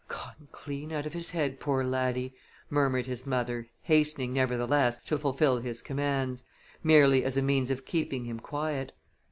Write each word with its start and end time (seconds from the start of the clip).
"Gone 0.07 0.47
clean 0.51 0.91
out 0.91 1.05
of 1.05 1.13
his 1.13 1.29
head, 1.29 1.59
poor 1.59 1.83
laddy!" 1.83 2.33
murmured 2.71 3.05
his 3.05 3.27
mother, 3.27 3.69
hastening, 3.83 4.33
nevertheless, 4.33 4.97
to 5.05 5.15
fulfil 5.15 5.57
his 5.59 5.83
commands, 5.83 6.43
merely 6.81 7.23
as 7.23 7.37
a 7.37 7.41
means 7.43 7.69
of 7.69 7.85
keeping 7.85 8.25
him 8.25 8.39
quiet. 8.39 8.93